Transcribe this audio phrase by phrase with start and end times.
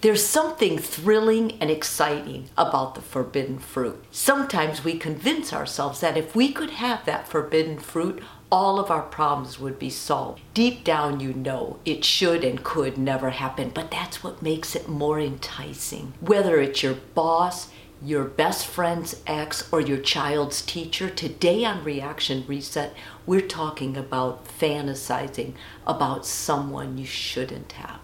[0.00, 4.04] There's something thrilling and exciting about the forbidden fruit.
[4.12, 9.02] Sometimes we convince ourselves that if we could have that forbidden fruit, all of our
[9.02, 10.40] problems would be solved.
[10.54, 14.88] Deep down, you know it should and could never happen, but that's what makes it
[14.88, 16.12] more enticing.
[16.20, 17.68] Whether it's your boss,
[18.00, 22.94] your best friend's ex, or your child's teacher, today on Reaction Reset,
[23.26, 25.54] we're talking about fantasizing
[25.84, 27.98] about someone you shouldn't have.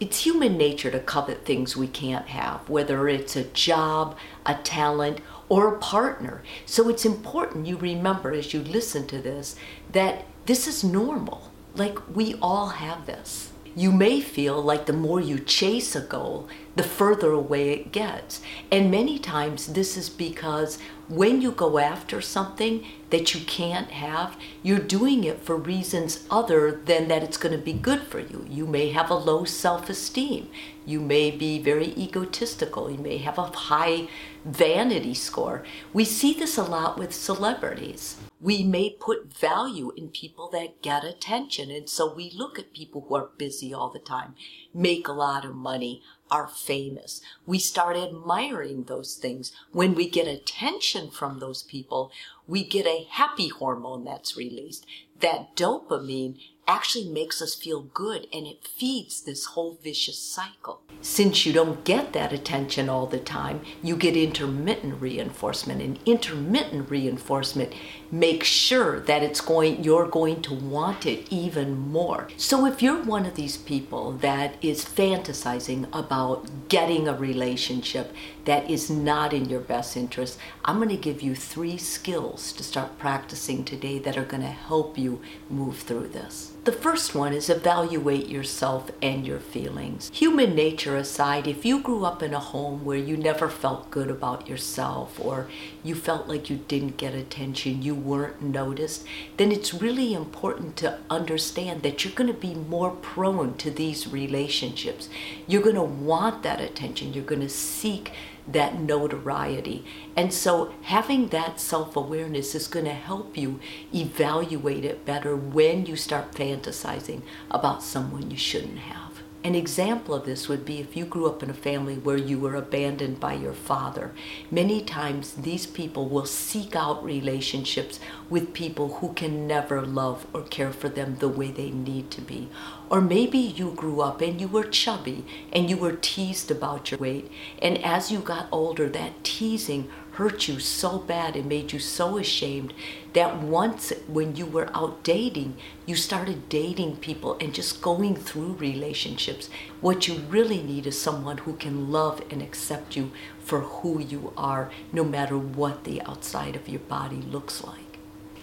[0.00, 5.20] It's human nature to covet things we can't have, whether it's a job, a talent,
[5.50, 6.42] or a partner.
[6.64, 9.56] So it's important you remember as you listen to this
[9.92, 11.50] that this is normal.
[11.74, 13.52] Like we all have this.
[13.76, 18.40] You may feel like the more you chase a goal, the further away it gets.
[18.70, 20.78] And many times this is because
[21.08, 26.70] when you go after something that you can't have, you're doing it for reasons other
[26.70, 28.46] than that it's going to be good for you.
[28.48, 30.48] You may have a low self esteem.
[30.86, 32.90] You may be very egotistical.
[32.90, 34.08] You may have a high
[34.44, 35.64] vanity score.
[35.92, 38.16] We see this a lot with celebrities.
[38.40, 41.70] We may put value in people that get attention.
[41.70, 44.34] And so we look at people who are busy all the time,
[44.72, 47.20] make a lot of money, are famous.
[47.46, 49.52] We start admiring those things.
[49.72, 52.12] When we get attention from those people,
[52.46, 54.86] we get a happy hormone that's released.
[55.20, 56.38] That dopamine
[56.70, 60.80] actually makes us feel good and it feeds this whole vicious cycle.
[61.02, 66.90] Since you don't get that attention all the time, you get intermittent reinforcement and intermittent
[66.90, 67.72] reinforcement
[68.12, 72.28] makes sure that it's going you're going to want it even more.
[72.36, 78.12] So if you're one of these people that is fantasizing about getting a relationship
[78.44, 82.62] that is not in your best interest, I'm going to give you 3 skills to
[82.62, 86.52] start practicing today that are going to help you move through this.
[86.64, 90.10] The first one is evaluate yourself and your feelings.
[90.12, 94.10] Human nature aside, if you grew up in a home where you never felt good
[94.10, 95.48] about yourself or
[95.82, 99.06] you felt like you didn't get attention, you weren't noticed,
[99.38, 104.06] then it's really important to understand that you're going to be more prone to these
[104.06, 105.08] relationships.
[105.46, 107.14] You're going to want that attention.
[107.14, 108.12] You're going to seek
[108.52, 109.84] that notoriety.
[110.16, 113.60] And so having that self awareness is going to help you
[113.94, 119.10] evaluate it better when you start fantasizing about someone you shouldn't have.
[119.42, 122.38] An example of this would be if you grew up in a family where you
[122.38, 124.12] were abandoned by your father.
[124.50, 130.42] Many times, these people will seek out relationships with people who can never love or
[130.42, 132.50] care for them the way they need to be.
[132.90, 136.98] Or maybe you grew up and you were chubby and you were teased about your
[136.98, 137.30] weight,
[137.62, 142.18] and as you got older, that teasing hurt you so bad and made you so
[142.18, 142.74] ashamed
[143.12, 145.56] that once when you were out dating,
[145.86, 149.48] you started dating people and just going through relationships.
[149.80, 154.32] What you really need is someone who can love and accept you for who you
[154.36, 157.89] are, no matter what the outside of your body looks like.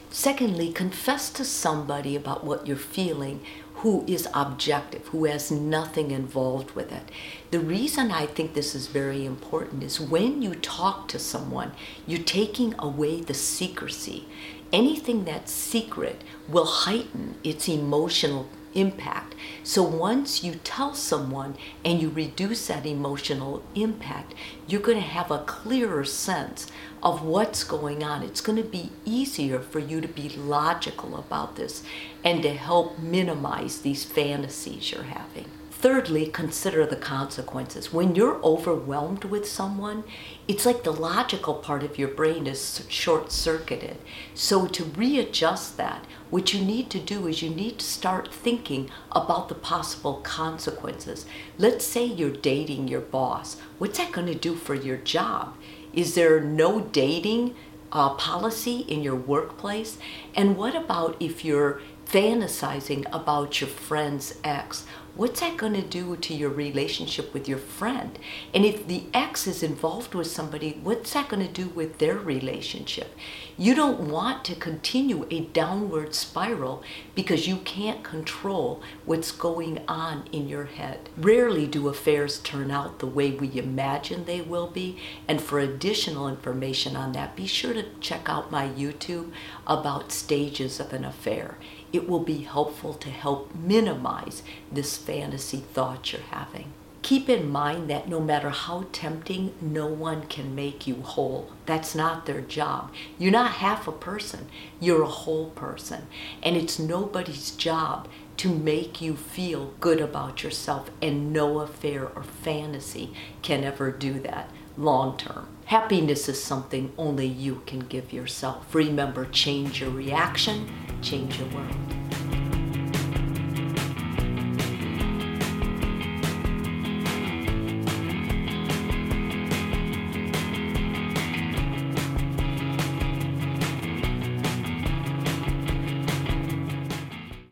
[0.10, 3.42] Secondly, confess to somebody about what you're feeling
[3.76, 7.12] who is objective, who has nothing involved with it.
[7.52, 11.74] The reason I think this is very important is when you talk to someone,
[12.08, 14.28] you're taking away the secrecy.
[14.74, 19.36] Anything that's secret will heighten its emotional impact.
[19.64, 24.34] So once you tell someone and you reduce that emotional impact,
[24.68, 26.68] you're going to have a clearer sense
[27.02, 28.24] of what's going on.
[28.24, 31.84] It's going to be easier for you to be logical about this
[32.24, 35.50] and to help minimize these fantasies you're having.
[35.80, 37.94] Thirdly, consider the consequences.
[37.94, 40.06] When you're overwhelmed with someone,
[40.48, 43.98] it's like the logical part of your brain is short circuited.
[44.34, 48.90] So, to readjust that, what you need to do is you need to start thinking
[49.12, 51.28] about the possible consequences.
[51.60, 53.58] Let's say you're dating your boss.
[53.78, 55.56] What's that going to do for your job?
[55.94, 57.54] Is there no dating
[57.92, 60.00] uh, policy in your workplace?
[60.36, 64.86] And what about if you're fantasizing about your friend's ex?
[65.18, 68.20] what's that going to do to your relationship with your friend?
[68.54, 72.18] And if the ex is involved with somebody, what's that going to do with their
[72.18, 73.16] relationship?
[73.58, 76.84] You don't want to continue a downward spiral
[77.16, 81.10] because you can't control what's going on in your head.
[81.18, 85.00] Rarely do affairs turn out the way we imagine they will be.
[85.28, 89.32] And for additional information on that, be sure to check out my YouTube
[89.66, 91.58] about stages of an affair
[91.94, 96.74] it will be helpful to help minimize this fantasy thought you're having.
[97.02, 101.50] keep in mind that no matter how tempting, no one can make you whole.
[101.66, 102.92] That's not their job.
[103.18, 104.50] You're not half a person,
[104.82, 106.08] you're a whole person.
[106.44, 112.24] And it's nobody's job to make you feel good about yourself, and no affair or
[112.24, 115.48] fantasy can ever do that long term.
[115.66, 118.74] Happiness is something only you can give yourself.
[118.74, 120.70] Remember, change your reaction,
[121.02, 121.97] change your world.